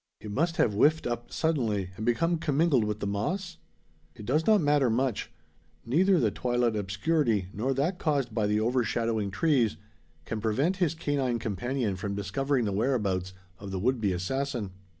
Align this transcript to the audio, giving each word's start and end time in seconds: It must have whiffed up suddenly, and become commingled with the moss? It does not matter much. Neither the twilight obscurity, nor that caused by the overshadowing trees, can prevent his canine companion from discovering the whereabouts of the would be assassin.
It 0.19 0.31
must 0.31 0.57
have 0.57 0.73
whiffed 0.73 1.05
up 1.05 1.31
suddenly, 1.31 1.91
and 1.95 2.03
become 2.07 2.39
commingled 2.39 2.85
with 2.85 3.01
the 3.01 3.05
moss? 3.05 3.57
It 4.15 4.25
does 4.25 4.47
not 4.47 4.59
matter 4.59 4.89
much. 4.89 5.31
Neither 5.85 6.19
the 6.19 6.31
twilight 6.31 6.75
obscurity, 6.75 7.49
nor 7.53 7.71
that 7.75 7.99
caused 7.99 8.33
by 8.33 8.47
the 8.47 8.59
overshadowing 8.61 9.29
trees, 9.29 9.77
can 10.25 10.41
prevent 10.41 10.77
his 10.77 10.95
canine 10.95 11.37
companion 11.37 11.97
from 11.97 12.15
discovering 12.15 12.65
the 12.65 12.71
whereabouts 12.73 13.33
of 13.59 13.69
the 13.69 13.77
would 13.79 14.01
be 14.01 14.11
assassin. 14.11 14.71